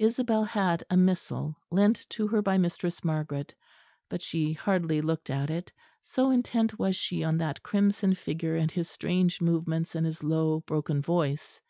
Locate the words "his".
8.70-8.88, 10.06-10.22